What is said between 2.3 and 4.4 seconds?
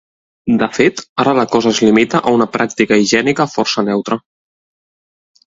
una pràctica higiènica força neutra.